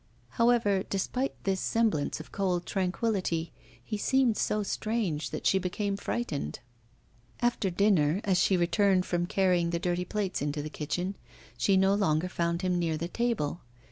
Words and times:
However, 0.29 0.81
despite 0.89 1.35
this 1.43 1.59
semblance 1.61 2.19
of 2.19 2.31
cold 2.31 2.65
tranquillity, 2.65 3.51
he 3.83 3.99
seemed 3.99 4.35
so 4.35 4.63
strange 4.63 5.29
that 5.29 5.45
she 5.45 5.59
became 5.59 5.95
frightened. 5.95 6.57
After 7.39 7.69
dinner, 7.69 8.19
as 8.23 8.39
she 8.39 8.57
returned 8.57 9.05
from 9.05 9.27
carrying 9.27 9.69
the 9.69 9.77
dirty 9.77 10.05
plates 10.05 10.41
into 10.41 10.63
the 10.63 10.71
kitchen, 10.71 11.17
she 11.55 11.77
no 11.77 11.93
longer 11.93 12.29
found 12.29 12.63
him 12.63 12.79
near 12.79 12.97
the 12.97 13.07
table. 13.09 13.61